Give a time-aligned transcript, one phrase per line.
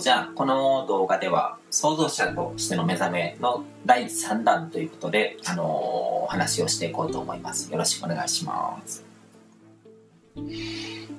[0.00, 7.72] じゃあこの動画では創造者としての目覚めの第3弾ということで、あのーお話をしていこうと思います。
[7.72, 9.02] よろしくお願いします。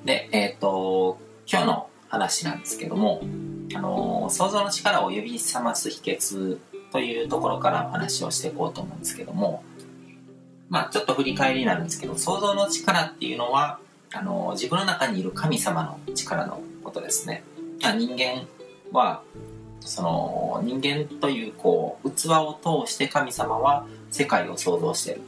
[0.04, 1.18] で、えっ、と、
[1.50, 3.20] 今日の話なんですけども、
[3.74, 6.58] あのー想像の力を呼び覚ます秘訣
[6.92, 9.64] というところからお話をしていこうと思うんですけども、
[10.68, 13.80] まあちょっと振り返りになるんですけど、想像の力っていうのは、
[14.12, 17.42] あのー自分の中にいる神様の力のことですね。
[17.82, 18.46] まあ人間
[18.92, 19.22] は、
[19.80, 25.22] その人間というこう器を通して神様は世界を創造している。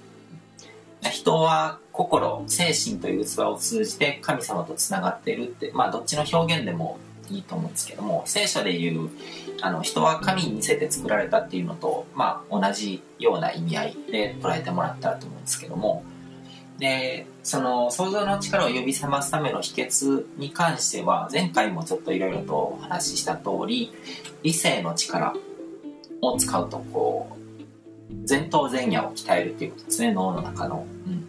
[1.11, 6.99] 人は心、精神という器を通じて神様とつながっているって、まあどっちの表現でも
[7.31, 9.11] いいと思うんですけども、聖書で言う、
[9.61, 16.05] あの人は神に似せて作られたっていうのと、まあ同じような意味合いで捉えてもらったらと思うんですけども、
[16.79, 23.93] で、その想像の力を呼び覚ますための秘訣に関しては、前回もちょっといろいろとお話しした通り、
[24.43, 25.35] 理性の力
[26.21, 30.87] を使うとこう、前頭前野を鍛えるっていうことですね、脳の中の。
[31.07, 31.27] うん、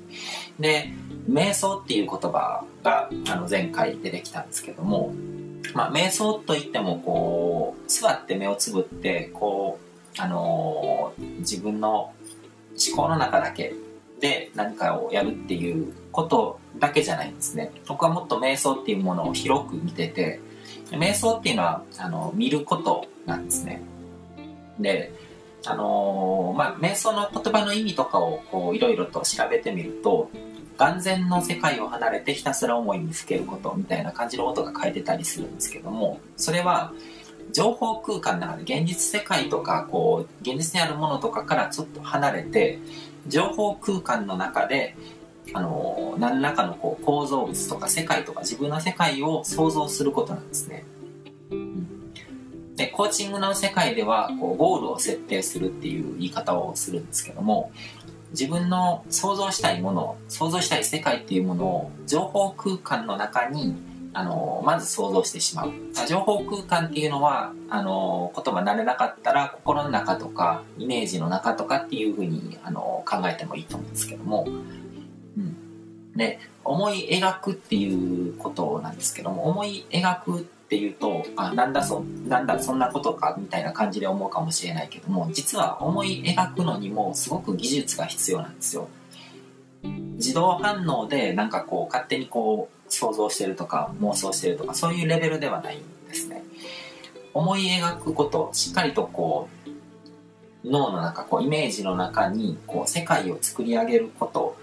[0.60, 0.94] で、
[1.28, 5.14] 瞑想っていう言葉があの前回出てきたんですけども、
[5.74, 9.80] まあ、瞑想といってもこう、座って目をつぶって、こ
[10.18, 12.14] う、あのー自分の
[12.92, 13.74] 思考の中だけ
[14.24, 17.74] で何かをやるっていうことだけじゃないんですね。
[17.86, 20.40] 僕はもっと瞑想っていうものを広く見てて、
[20.92, 23.82] 瞑想っていうのは、あの、見ることなんですね。
[24.80, 25.12] で、
[25.66, 30.30] あのーまあ、瞑想の言葉の意味とかをこういろいろと調べてみると、
[30.78, 36.94] 眼前の世界を離れてひたすら思いにふけることみたいな感じのことが書いてたりするんですけども、それは
[37.52, 42.80] 情報空間の中で現実世界とか、こう、現実にあるものとかからちょっと離れて、
[43.28, 44.96] 情報空間の中で、
[45.54, 50.86] あの何らかのこう構造物とか世界とか自分の世界を想像することなんですね。
[52.76, 57.72] で、コーチングの世界では、こう、ゴールを設定するっていう言い方をするんですけども、
[58.32, 63.76] 自分の想像したいもの、想像したい世界っていうものを情報空間の中に、
[64.14, 65.72] あの、まず想像してしまう。
[66.08, 74.46] 情報空間っていうのは、あの、言葉慣れなかったら、心の中とか、イメージの中とかっていうふうに、あの、考えてもいいと思うんですけども、
[75.38, 76.14] うん。
[76.16, 88.88] で、思い描くっていうことなんですけども、思い描くっていうと、あ、なんだそ、なんだそんなことかみたいな感じで思うかもしれないけども、実は思い描くのにもすごく技術が必要なんですよ。
[89.84, 96.44] 自動反応でなんかこう勝手にこう想像してるとか妄想してるとかそういうレベルではないんですね。
[97.34, 104.56] 思い描くこと、しっかりとこう脳の中、こうイメージの中にこう世界を作り上げること、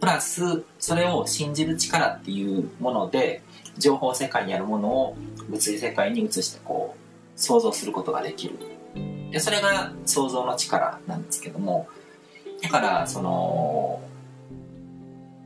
[0.00, 3.42] プラスそれを信じる力っていうもので
[3.78, 5.16] 情報世界にあるものを
[5.48, 8.58] 物理世界に移してこう想像することができる
[9.30, 11.88] でそれが想像の力なんですけども
[12.62, 14.02] だからその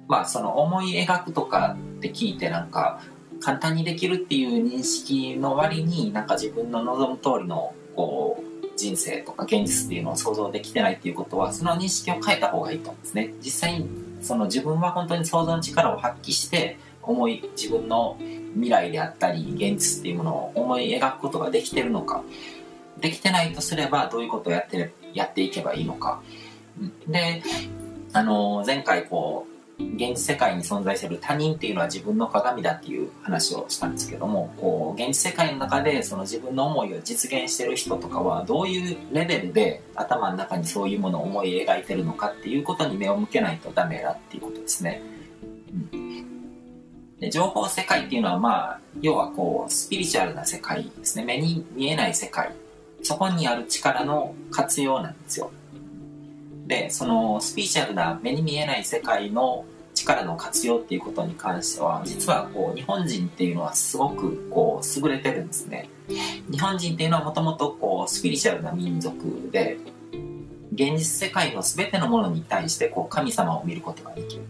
[0.08, 3.00] まあその思い描くとかって聞いてなんか
[3.41, 13.34] 簡単にできるっていう認識の割になんか自分の望む通りのこう人生とか現実っていうのを想像できてないっていうことはその認識を変えた方がいいと思うんですね。
[13.41, 13.88] 実際に
[14.22, 18.16] その自分は本当に想像の力を発揮して思い自分の
[18.54, 22.22] 未来であったり現実っていうものを思い描くことができてるのか。
[23.00, 26.22] できてないとすればどういうことをやってやっていけばいいのか。
[27.06, 27.42] で
[28.12, 45.00] あの前回こう現実世界に存在している他人っていうのは自分の鏡だっていう話をしたんですけどもこう現実世界の中でその自分の思いを実現してる人とかはどういうレベルで頭の中にそういうものを思い描いてるのかっていうことに目を向けないとダメだっていうことですね。
[47.21, 51.25] で情報世界っていうのはまあ要はこうスピリチュアルな世界ですね。
[51.25, 52.53] 目に見えない世界。
[53.03, 55.53] そこにある力の活用なんですよ。
[56.69, 65.88] でそのスピリチュアルな目に見えない世界の力の活用っていうことに関しては実はこう日本人っていうのはすごくこう優れてるんですね。
[66.50, 69.79] 日本人っていうのはもともとこうスピリチュアルな民族で
[70.73, 74.43] 現実世界の全てのものに対してこう神様を見ることができる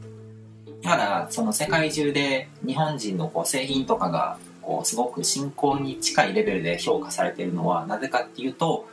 [0.82, 8.86] だからその世界中で日本人のこう製品とかがこうすごく信仰に近いレベルで評価されてるのはなぜかっていうと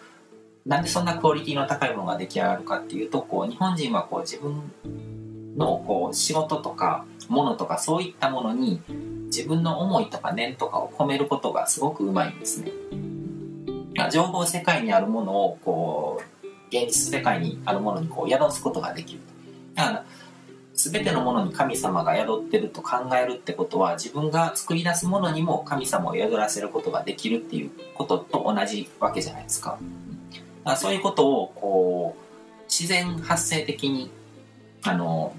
[0.66, 4.72] なんでそんなクオリティの高いものが出来上がるかっていうとこう日本人はこう自分
[5.56, 8.82] のこう仕事とか物とかそういったものに
[9.28, 12.72] 自分の思いとか念とかを込めることがすごくうまいんですね。
[14.12, 19.20] 情報世界にあるものをこう現実世界にあるものにこう宿すことができる。
[19.76, 20.06] だから
[20.74, 29.78] 全てのものに神様が宿ってると考えるってことは自分が作り出すものにも神様を宿らせることができるっていうことと同じわけじゃないですか。
[30.66, 34.12] だからそういうことをこう自然発生的に
[34.84, 35.36] あの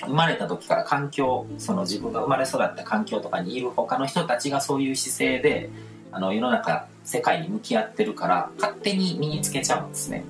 [0.00, 5.70] 生まれた時から環境その自分が生まれ育った環境とかにいる他の人たちがそういう姿勢で
[6.12, 10.24] あの世の中世界に向き合ってるから勝手に身につけちゃうんですね。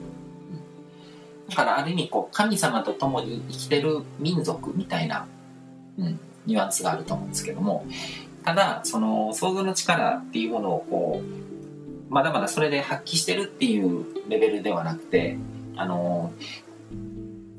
[1.51, 5.27] だからある意味こう神様と共に生きてる民族みたいな、
[5.99, 7.87] うん、ニュアンスがあると思うんですけども
[8.45, 11.48] ただその想像の力っていうものをこう
[12.09, 15.37] まだまだそれで発揮してるっていうレベルではなくて
[15.77, 16.33] あの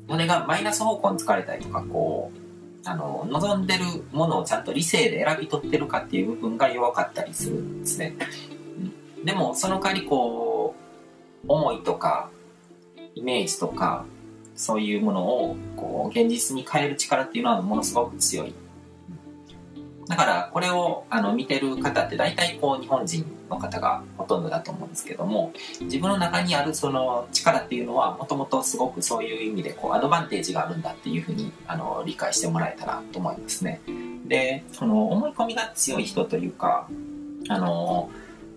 [0.08, 2.40] 胸がマイナス方向に疲れたりとかこう
[2.84, 8.16] あの望んでるものをちゃんと理性で選び取ってるかっていう部分が弱かったりするんですね。
[9.24, 10.74] でもその代わりこ
[11.44, 12.30] う思いとか
[13.14, 14.06] イメージとか
[14.56, 18.54] そういうものをこう現実に変える力っていうのはものすごく強い
[20.06, 33.80] だからこれをあの見てる方って大体こう日本人の方がほとんどだと思うんですけども自分の中にあるその力っていうのはもともとすごくそういう意味でこうアドバンテージがあるんだっていうふうにあの理解してもらえたらと思いますね。
[34.26, 36.88] でその思い込みが強い人というか
[37.48, 38.10] あの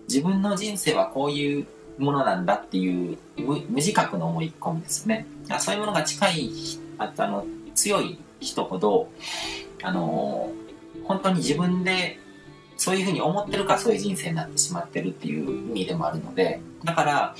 [0.08, 1.66] 自分の人生はこういう
[1.98, 5.26] ものなんだっていう無自覚の思い込みですね。
[5.58, 6.50] そういうものが近い、
[6.98, 9.08] あの、強い人ほど、
[9.82, 10.50] あの、
[11.04, 12.18] 本当に自分で
[12.76, 17.34] そういうふうに思ってるからそういう人生になってしまってるっていう意味でもあるので、だから、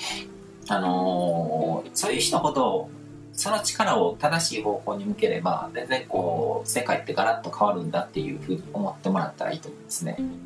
[0.69, 2.89] あのそういう人ほど、
[3.33, 10.17] その力を正しい方向に向ければ、全然こう、世界ってガラッと変わるんだっていうふうに思ってもらったらいいと思うんですね。
[10.19, 10.45] うん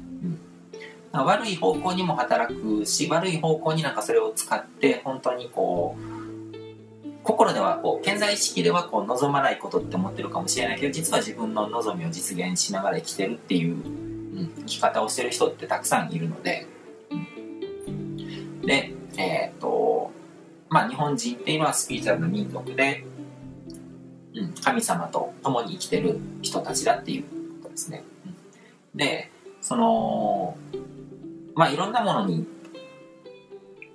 [1.13, 6.19] 悪い方向にも働くし悪い方向になんかそれを使って本当にこう
[7.23, 13.77] 心ではこう健在意識ではこう望まないことって思ってるかもしれないけど実は自分の望みを実現しながら生きてるっていう、
[14.59, 16.67] 生き方をしてる人ってたくさんいるので、
[18.65, 20.11] でえっ、と
[20.69, 23.05] まあ日本人っていうのはスピリチュアルな民族で、
[24.35, 27.23] うん、神様と共に生きてる人たちだっていう
[27.63, 28.05] ことですね。
[28.95, 29.31] で
[29.61, 30.57] その
[31.55, 32.47] まあいろんなものに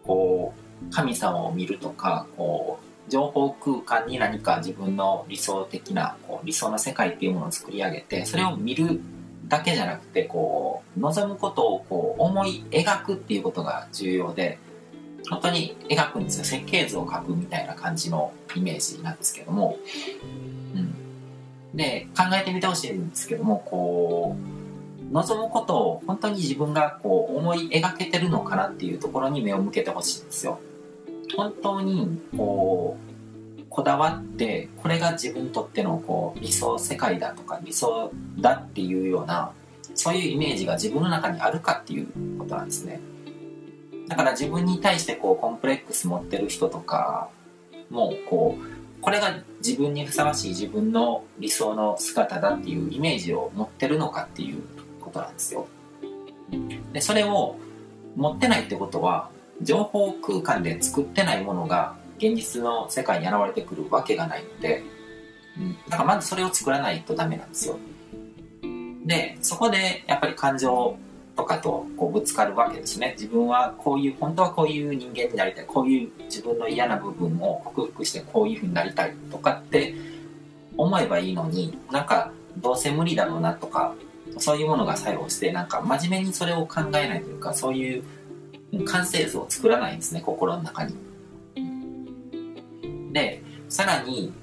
[0.03, 9.01] こう神様を見るとかこう情報空間に何か自分の理想的なこう理想の世界っていうものを作り上げてそれを見る
[9.53, 14.57] だけじゃなくてこう望むことをこう思い描くっていうことが重要で
[15.29, 19.77] 本当に描くんですよ設計図を描くみたいな感じのイメージなんですけども、
[20.73, 24.35] うん、で考えてみてほしいんですけどもこ
[25.11, 30.59] う望むことを本当に自分がこう思い描けてるのかなっていうところに目を向けてほしいんですよ。
[31.37, 33.12] 本当にこう
[33.73, 39.51] こだわってこれが自分にとってのこう理想世界だとか理想だっていうような
[39.95, 42.99] そういうイメージが自分の中にあるかっていうことなんですね。
[44.07, 47.29] だから自分に対してこうコンプレックス持ってる人とか
[47.89, 54.61] もこうこれが自分にふさわしい自分の理想の姿だっていうイメージを持ってるのかっていう
[55.01, 55.67] ことなんですよ。
[56.93, 57.57] で、それを
[58.15, 59.29] 持ってないってことは、
[59.61, 61.95] 情報空間で作ってないものが
[62.27, 64.83] 現実の世界に現れてくるわけがないので、
[65.57, 67.77] うん、だからまずそれを作らないとダメなんですよ。
[69.05, 70.97] で、そこでやっぱり感情
[71.35, 73.15] とかとこうぶつかるわけですね。
[73.17, 75.65] 自分はこういう、本当はこういう人間になりたい。
[75.65, 79.93] こういう自分の嫌な部分を克服してこういうふうになりたいとかって
[80.77, 83.95] 思えばいいのに、なんかどうせ無理だろうなとか、
[84.37, 88.03] そういうものが作用して、なんか真面目にそれを考えないというか、そういう
[88.85, 90.95] 完成図を作らないんですね、心の中に。
[93.13, 94.33] で、さらに、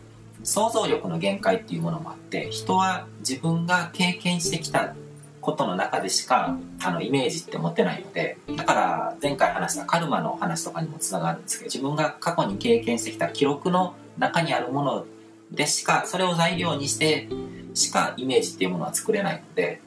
[0.43, 4.95] 想像力の限界っていうものもあって、人は自分が経験してきた
[5.41, 15.07] ことの中でしか、あの、イメージって持てないので、だから前回話したカルマの話とかにもつながるんですけど、自分が過去に経験してきた記録の中にあるもの
[15.51, 17.29] でしか、それを材料にして
[17.75, 19.81] しかイメージっていうものは作れないので、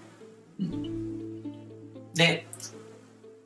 [0.59, 1.43] うん、
[2.13, 2.47] で、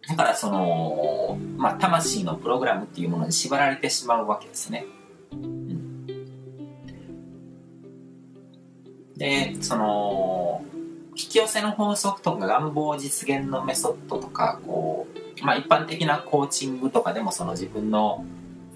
[0.08, 4.86] だからその、まあ、魂のプログラムっていうものに縛られてしまうわけですね。
[5.32, 6.08] うん、
[9.16, 10.64] で、その、
[11.12, 15.08] 引き寄せの法則とか願望実現のメソッドとか、こ
[15.42, 18.24] う、まあ、一般的なコーチングとかでもその自分の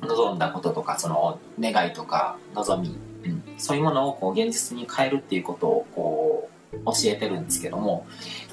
[0.02, 8.06] 望んだこととか、その願いとか望みうん、そういうものをこう現実に変えるっていうことをこう教えてるんですけども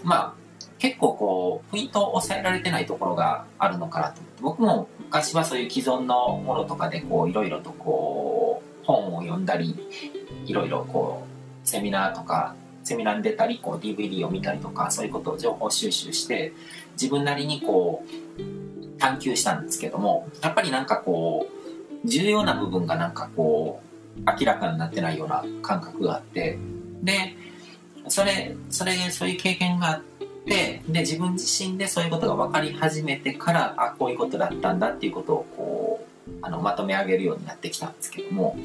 [0.03, 0.35] まあ
[0.79, 4.43] 結構こうポイントを抑えられてないところがあるのかなと思って。
[4.43, 9.77] 僕も昔はそういう既存のものとかでこういろいろとこう本を読んだり
[10.47, 11.27] いろいろこ
[11.65, 12.55] うセミナーとか
[12.85, 16.53] セミナーに出たりこう DVD を見たりとかそういうことを情報収集して
[16.93, 18.05] 自分なりにこ
[18.39, 21.49] う探求したんですけどもやっぱりなんかこ
[22.05, 26.59] う重要な部分がなんかこう明らかになってないような感覚があって。
[27.03, 27.37] で
[28.09, 30.03] それそれそういう経験があっ
[30.49, 38.57] てで自分自身でそういうことが分かり始めてからあこういうことだったんだっていうことをこうあのまとめ上げるようになってきたんですけども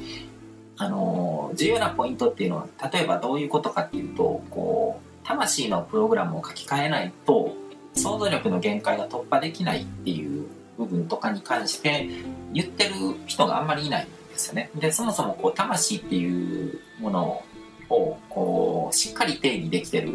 [0.76, 7.54] あの重要なポイントっていうのは例えばどういうことかっていうとこう魂のプログラムを書き換えないと
[7.94, 12.08] 想像力の限界が突破できないっていう部分とかに関して
[12.52, 12.94] 言ってる
[13.26, 14.70] 人があんまりいないんですよね。
[14.74, 17.42] でそもそもこう魂っていうもの
[17.88, 20.10] をこうしっかり定義できてる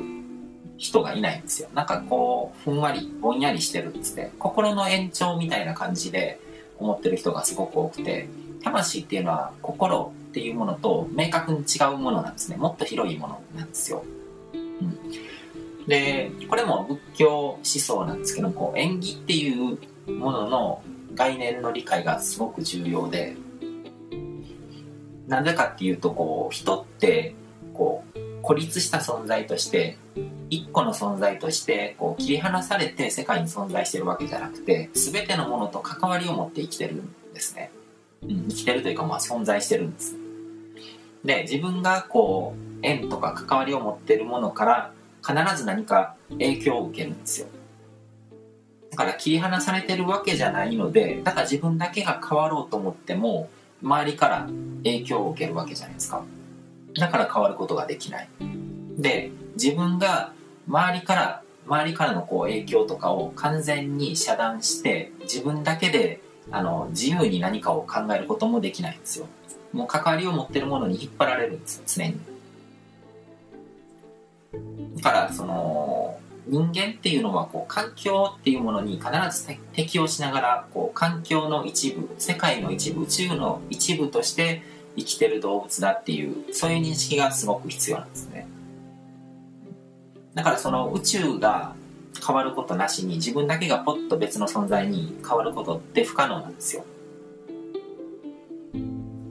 [0.79, 1.69] 人がいないんですよ。
[1.75, 4.31] なんかこうふんわりぼんやりしてるんですね。
[4.39, 6.39] 心の延長みたいな感じで
[6.79, 8.27] 思ってる人がすごく多くて
[8.63, 14.03] 魂っていうのは心っていうものと明確に違うものなんですねもっと広いものなんですよ、
[14.53, 19.77] うん、でこれも仏教思想なんですけどこう縁起っていう
[20.13, 20.81] ものの
[21.13, 23.35] 概念の理解がすごく重要で
[25.27, 27.35] なぜかっていうとこう人って
[27.73, 29.97] こう孤立した存在として
[30.49, 37.71] 一個の存在としてこう切り離されて世界に存在してるわけじゃなくて全てのものと関わりを持って生きてるんですね、
[38.23, 40.15] うん、生きてるというかまあ存在してるんです。
[41.23, 44.91] で自分がこう縁とか関わりを持ってるものから
[45.21, 47.47] 必ず何か影響を受けるんですよ。
[48.91, 53.49] だから切り離されてるわけじゃないのでだから自分だけが変わろうと思っても
[53.83, 54.47] 周りから
[54.83, 56.23] 影響を受けるわけじゃないですか。
[56.95, 58.29] だから変わることができない。
[58.97, 60.33] で自分が
[60.69, 66.21] 周りから周りからのこう影響とかを完全に遮断して自分だけで
[66.51, 69.27] あの自由に何かを考えることもできないんですよ。
[69.73, 72.19] もう関わりを持ってるものに引っ張られるんです常に。
[74.97, 84.63] だからその人間っていうのはこう環境っていうものに必ず適応しながらこう環境の一部世界の一部宇宙の一部として
[84.97, 88.47] 生きてる動物だっていうそういう認識がすごく必要なんですね。
[90.39, 91.75] だからその宇宙が
[92.25, 96.85] 変わることなしに自分だけがポッと別の存在に変わることって不可能なんですよ。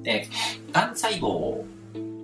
[0.03, 0.29] で
[0.71, 1.65] がん細胞を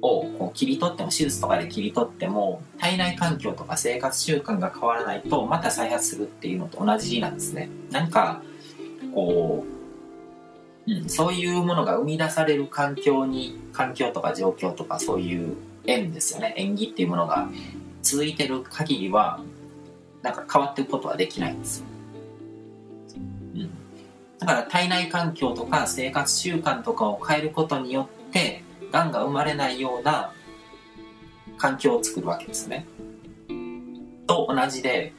[0.03, 7.71] こう切り取っても手術とかで切り取っても体内環境とか生活習慣が変わらないとまた再発するっていうのと同じなんですね。
[7.91, 8.43] 何か
[9.15, 9.65] こ
[10.87, 16.53] う、うん、そういうものが生み出される環境に環境とか状況とかそういう縁ですよね。
[16.59, 17.49] 縁起っていうものが
[18.05, 19.41] 続いてる限りは
[20.23, 21.87] なんか変わっていくことはできないんですよ
[23.57, 23.71] うん
[24.39, 30.33] だから体内環境とか生活習慣とかを変えることによってがんが生まれないような
[31.57, 32.87] 環境を作るわけですね。
[34.27, 35.13] と同じで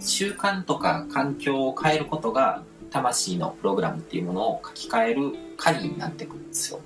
[0.00, 6.80] 習慣とか環境を変えることが魂のプログラムっていうものを書き換える鍵になってくるんですよ。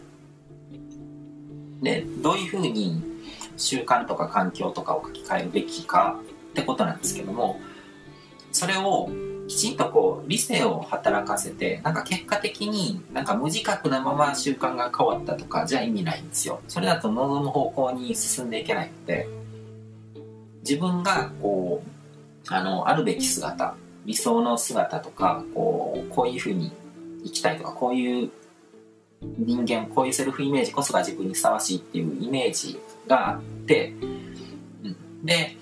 [1.83, 3.03] でどういうふうに
[3.57, 6.19] 習慣とか環境とかを書き換えるべきか
[6.51, 7.61] ってことなんですけども
[8.53, 9.11] それを
[9.49, 16.61] きちんとこう理性を働かせてなんか結果的になんか無自覚なまま習慣が変わったとかじゃ意味ないんですよ。
[16.67, 19.29] それだと望む方向に進んでいけないので
[20.61, 26.73] 自分がこうあのあるべき姿理想の姿とかこうこういうふうに
[27.25, 28.31] 生きたいとかこういう
[29.20, 33.92] 人間こういうセルフイメージこそが自分にふさわしいっていうイメージがあって、
[34.82, 35.56] うん、で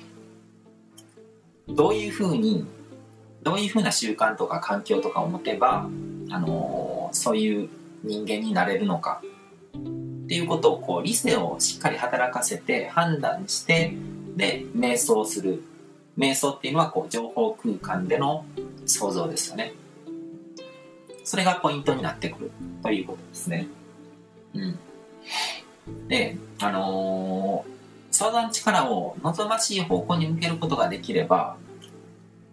[1.68, 2.66] どういうふうに
[3.42, 5.88] どういうふうな習慣とか環境とかを持てば、
[6.30, 7.68] あのー、そういう
[8.02, 9.22] 人間になれるのか
[10.24, 13.94] っていうことをこう理性をしっかり働かせて判断して
[14.36, 15.62] で瞑想する。
[16.16, 18.44] 瞑想っていうのはこう情報空間での
[18.86, 19.72] 想像ですよね。
[21.24, 22.50] それがポイントになってくる
[22.82, 23.66] ということですね。
[24.54, 24.78] うん。
[26.08, 31.56] であのー、想像の力を望ましい方向に向けることができれば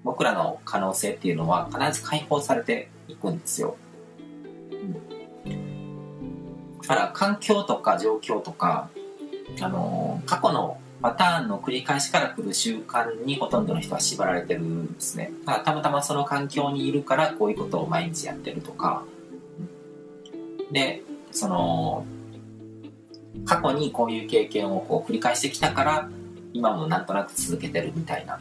[0.04, 3.78] 僕らの可能性っていうのは必ず解放されていくんですよ。
[4.72, 4.94] うん、
[6.82, 8.90] だから環境とか状況とか、
[9.62, 15.32] あのー、過去のパターンの繰り返しから来る習慣にほとんどの人は縛られてるんですね。
[15.46, 19.04] だたまたまその環境にいるからこういうことを毎日やってるとか。
[20.72, 22.06] で、その、
[23.46, 26.10] 過去にこういう経験をこう繰り返してきたから
[26.54, 28.40] 今もなんとなく続けてるみたいな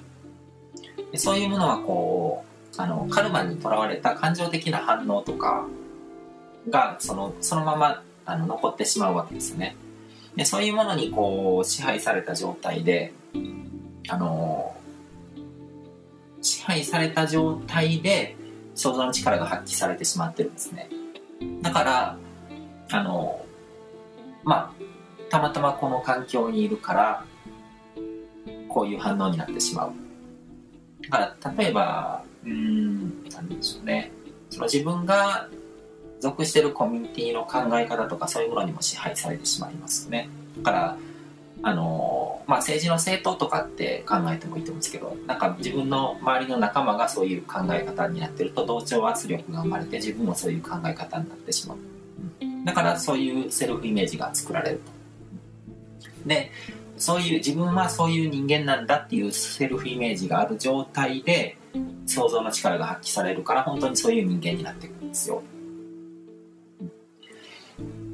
[1.13, 2.45] でそういうものはこ
[2.77, 5.67] うあのカルマにとらわれた感情的な反応とか
[6.69, 9.77] がそのそのままあの残ってしまうわけですよね
[10.37, 13.13] でそういうものにこう支配された状態で
[14.09, 14.75] あの
[16.41, 18.37] 支配された状態で
[18.75, 20.89] 想像の力が発揮されてしまってるんですね。
[21.63, 22.17] だから
[22.93, 23.45] あの
[24.45, 24.83] まあ
[25.31, 27.25] たまたまこの環境にいるから
[28.69, 29.93] こういう反応になってしまう。
[31.03, 34.11] だから例えばうん何でしょうね。
[34.49, 35.49] その自分が
[36.21, 40.29] 属してるコミュニティの考え方とかそういうものにも支配されてしまいますね。
[40.59, 40.97] だから
[41.63, 51.79] あのまあ、政治の政党とかって考えてもいいと思うんですけどなんか自分の周りの仲間がそういう考え方になってると同調圧力が生まれて自分もそういう考え方になってしまう、
[52.65, 54.79] だからそういうセルフイメージが作られる。
[54.79, 56.51] とで
[56.97, 61.57] そういう自分はそういう人間なんだっていうセルフイメージがある状態で
[62.07, 65.43] 想像の力が発揮されるから本当にそういう人間になっていくんですよ。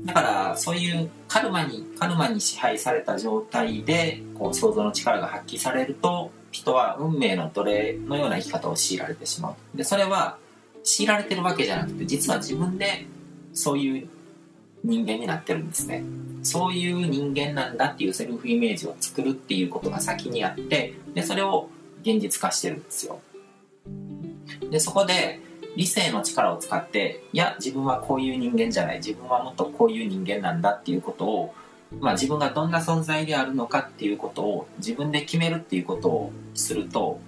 [0.04, 9.76] だからそういうカルマにカルマに支配された状態でこう想像の力が発揮されると人は運命の奴隷のような生き方を強いられてしまう。
[9.76, 10.38] でそれは
[10.84, 13.06] 強いられてるわけじゃなくて実は自分で
[13.52, 14.08] そういう
[14.84, 16.04] 人間になってるんですね。
[16.42, 21.68] そういう人間なんだっていうセルフイメージを作るっていうことが先にあってでそれを
[22.02, 23.20] 現実化してるんですよ。
[24.70, 25.40] でそこで
[25.76, 31.54] 理性の力を使っていや自分はこういう人間じゃない自分はもっとこういう人間なんだっていうことを、
[32.00, 37.20] まあ、自分がどんな存在であるのかっていうことを自分で決めるっていうことをすると、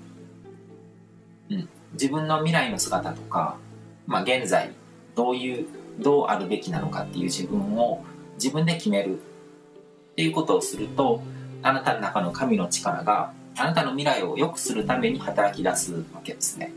[1.50, 3.59] うん、自分の未来の姿とか、
[4.07, 4.73] まあ、現在
[5.14, 5.67] どういう
[5.99, 8.02] どうあるべきなのかっていう自分を
[8.35, 11.23] 自分で決めるっていうことをすると
[11.62, 16.73] あなたの中の神の力があなたの未来を良くするために働き出すわけですね。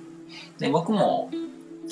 [0.57, 1.29] で僕も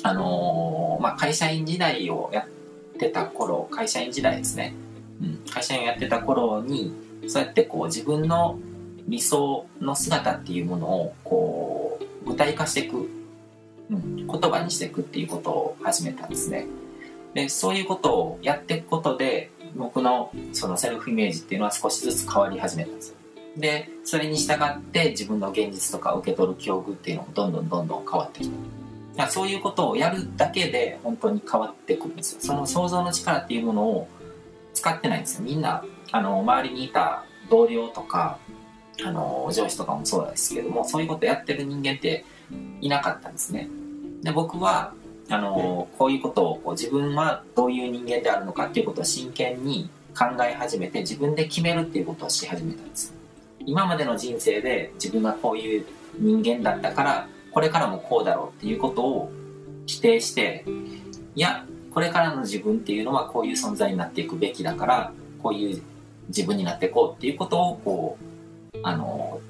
[0.02, 4.74] あのー、まあ、会社員時代をやってた頃会社員時代ですね、
[5.22, 6.92] うん、会社員をやってた頃に
[7.28, 8.58] そうやってこう自分の
[9.06, 13.08] 理想の姿っていうものをこう具体化していく、
[13.90, 16.66] うん、言葉にしていくっていうことを始めたんですね。
[17.34, 23.16] でそういうことをやっていくことで僕のそのセルフイメージっていうのは少しずつ変わり始めたんですよ。
[23.56, 28.56] でそれに従って自分の現実とか受け取る境遇っていうのもどんどんどんどん変わってきた。
[29.28, 32.40] そういうことをやるだけで本当に変わってくるんですよ。
[32.40, 34.08] その想像の力っていうものを
[34.72, 35.44] 使ってないんですよ。
[35.44, 38.38] みんなあの周りにいた同僚とか
[39.04, 42.24] あの上司とかもそうですけどもそういうことやってる人間って
[42.80, 43.68] いなかったんですね。
[44.22, 44.92] で僕は
[45.28, 53.14] あのこういうことをこう自分はどういう人間であるのかっていうことを真剣に考え始めて自分で決めるっていうことをし始めたんです
[53.64, 55.86] 今までの人生で自分がこういう
[56.18, 59.32] 人間だったからこれからもこうだろうっていうことを
[59.86, 60.64] 否定して
[61.34, 65.82] いやこれからの自分っていうのはこういう存在になっていくべきだからこういう
[66.28, 68.18] 自分になっていこうっていうことをこ
[68.74, 69.40] うあの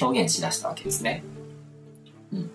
[0.00, 1.22] 表現しだしたわけですね。
[2.32, 2.50] うん、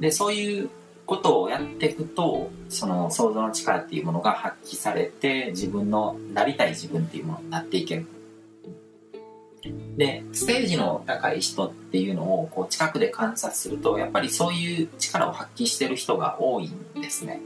[0.00, 0.70] でそういう
[1.06, 8.06] ことをやっていくとその想像の力っていうものが発揮されて自分のなりたい自分っていうものになっていける
[9.96, 17.40] でステージの高い人っていうのをこう近くで観察するとやっぱりそういう力を発揮してる人が多いんですね。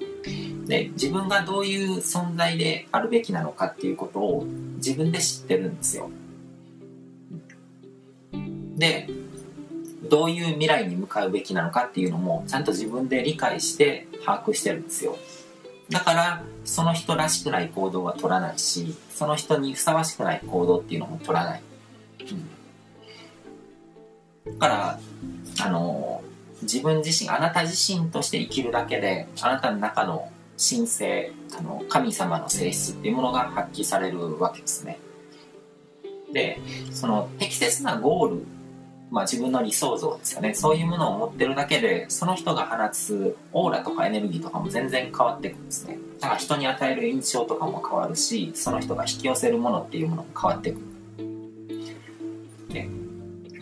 [0.66, 4.46] で自分がどういう存在であるべきなのかっていうことを
[4.76, 6.10] 自分で知ってるんですよ。
[8.76, 9.08] で
[10.08, 15.16] どういう未来に向かうべきなのかっていうのもちゃんと自分で理解して把握してるんですよ。
[15.90, 21.62] だからその人らしくない行動は取らないしその人にふさわしくない行動っていうのも取らない。
[24.46, 25.00] だから
[25.64, 26.22] あの
[26.62, 34.98] 自分自身あなた自身として生きるだけであなたの中の神聖あの神様の性質っていうものが発揮されるわけですね。
[36.32, 36.58] で
[36.92, 38.46] その適切なゴール
[39.10, 40.54] まあ、自分の理想像ですよね。
[40.54, 45.98] そういうものを持ってるだけでその人が放つオーラとかエネルギーとかも全然変わってくんですね。
[46.18, 50.93] だから人に与える印象とかも変わるしその人が引き寄せるものっていうものも変わってくる。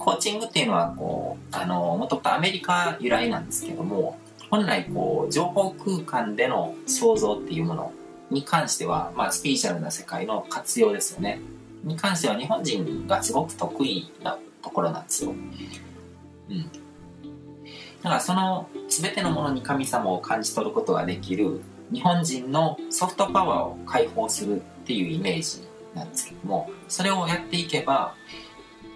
[0.03, 4.19] コーチングっていうのはこうあのもともとアメリカ由来なんですけども
[4.51, 7.93] 本来こう情報空間での想像っていうもの
[8.29, 11.41] に関しては、まあ、スピリチュアルな世界の活用ですよね
[11.85, 15.31] に関しては日本人がすごく得意なところなんですよ。
[15.31, 15.35] う
[16.53, 16.63] ん。
[18.03, 21.61] だからその全てのものに神様を感じ取ることができる
[21.93, 28.15] 日本人のソフトパワーを解放するっていうイメージなんですけどもそれをやっていけば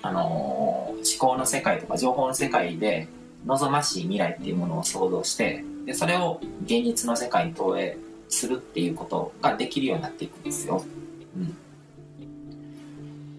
[0.07, 3.09] あの思考の世界とか情報の世界で
[3.45, 7.97] 望ましい未来っていうものを想像してでそれを現実の世界に投影
[8.29, 10.85] するっていうことができるようになっていくんですよ。
[11.37, 11.57] うん、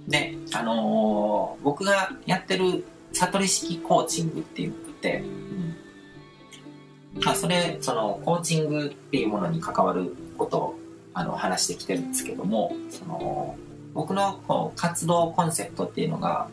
[0.08, 5.24] で、あのー、僕がやってる悟り式コーチングって言って、
[7.16, 10.80] うん、まあ、それ、その、コーチングっていうものに関わることを、
[11.14, 13.56] あの、話してきてるんですけども、その、
[13.94, 16.50] 僕のこう活動コンセプトっていうのが、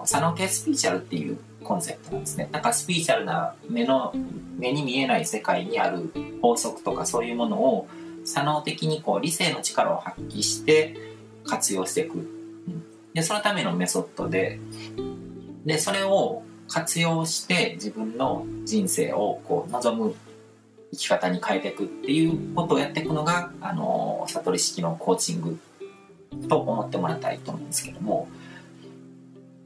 [0.00, 2.48] 佐野系スピーチャルっていうコンセプトなんですね。
[2.52, 4.12] なんかスピーチャルな目の、
[4.58, 7.88] 目に見えない世界にある法則とかそういうものを、
[8.24, 10.96] 左脳的にこう理性の力を発揮して
[11.44, 12.28] 活用していく。
[13.12, 14.58] で、そのためのメソッドで、
[15.64, 20.14] で、それを活用して自分の人生をこう望む
[20.92, 25.58] 生き方に変えていくっていうことをやっていくのが、あの、悟り式のコーチング
[26.48, 28.28] と思ってもらいたいと思うんですけども、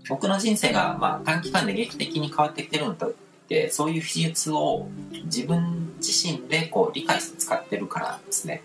[0.09, 3.13] 僕の人生が、まあ、短期間で劇的に変わってきてるのとっ
[3.49, 4.89] てそういう技術を
[5.25, 8.63] 自分自身でこう理解して使ってるからですね。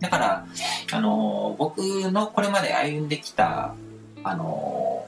[0.00, 0.46] だから、
[0.92, 3.74] あの僕のこれまで歩んできた、
[4.22, 5.06] あの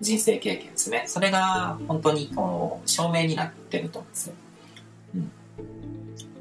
[0.00, 1.04] 人生経験ですね。
[1.06, 4.34] それが本当にこの証明になってると思うんですよ、
[5.14, 5.32] うん、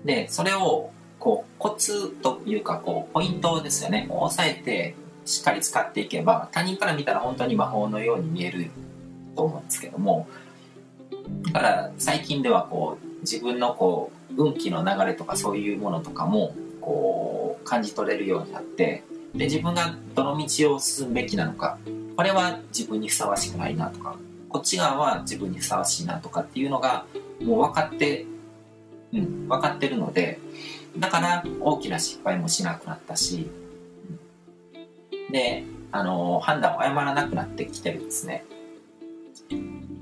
[0.06, 4.08] でそれをこうコツというかこうポイントですよね。
[4.10, 4.96] 押さえて
[5.30, 8.72] しっかり使っていけば他人から見たら本当に魔法のように見える
[9.36, 10.28] と思うんですけども
[11.52, 19.04] だから最近ではこう自分のこう運気の流れとかそういうものとかもこう感じ取れるようになって
[19.36, 21.78] で自分がどの道を進むべきなのか
[22.18, 24.16] これは自分にふさわしくないなとか
[24.50, 27.06] こっち側は自分にふさわしいなとかっていうのが
[27.42, 28.26] もう分かって
[29.14, 30.40] うん分かってるので
[30.98, 33.48] だから大きな失敗もしなくなったし
[35.32, 38.46] で、あの、判断を誤らなくなってきてるんですね。
[39.52, 40.00] うん。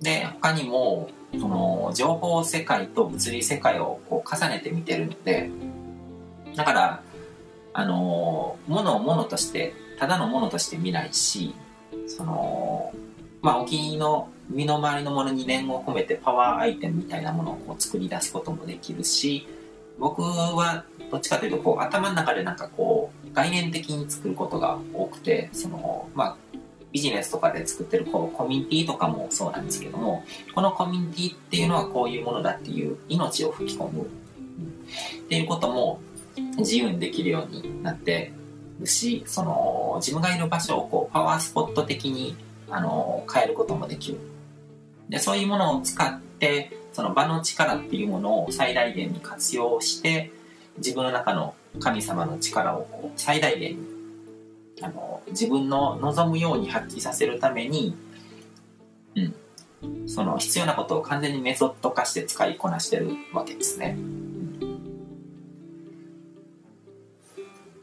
[0.00, 5.50] で、他にも、その、情報世界と物理世界をこう重ねて見てるので、
[6.56, 7.02] だから、
[7.72, 11.54] あの、ものをものとして、ただのものとして見ないし、
[12.06, 12.92] その、
[13.42, 19.46] まあ、お気に入りの身の回りのものに念を込めてパワーアイテムみたいなものをこう作り出すこともできるし、
[19.98, 26.36] 僕はどっちかというとこう頭の中でなんかこう概念的に作ることが多くてそのまあ
[26.92, 36.00] ビジネスとかで作ってるこうコミュニティとかもそうなんですけどもこのコミュニティっていうのはこういうものだっていう命を吹き込む、っていうことも
[36.56, 38.32] 自由にできるようになって
[38.80, 42.36] るしその自分がいる場所をこうパワースポット的に
[42.70, 44.18] あの変えることもできる。
[45.08, 50.30] でそういうものを使ってその場の力っていうものを最大限に活用して
[50.78, 53.98] 自分の中の神様の力を最大限に
[54.82, 57.96] あの自分の望むように発揮させるために、
[59.16, 63.96] うん、その必要なことを完全にメソッド化して使いこなしてるわけですね。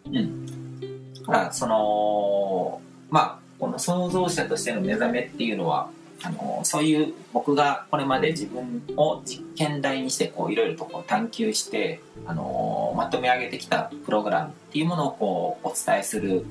[0.06, 0.46] うん。
[0.46, 5.90] だからそのまあこの創造者としての目覚めっていうのは
[6.24, 16.46] あのそういう僕がこれまで自分を実験台にしてこういろいろとこう探求してあのまとめ上げてきたプログラムっていうものをこうお伝えする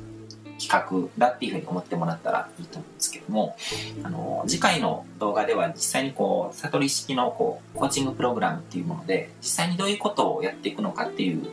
[0.58, 3.56] 企画だっていうふうに思ってもらったらいいと思うんですけども
[4.02, 11.44] あの次回の動画では実際にこう悟り式のこうコーチングプログラムっていうもので実際にどういうことをやっていくのかっていう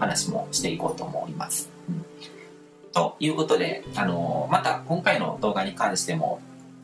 [0.00, 1.70] 話もしていこうと思います。
[2.92, 6.40] ということであのまた今回の動画に関しても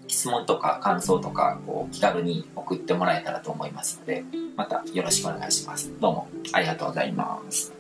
[0.07, 4.25] 質問とか感想とかこう気軽に送ってもらえたらと思いますので、
[4.57, 5.91] またよろしくお願いします。
[6.01, 7.73] どうもありがとうございます。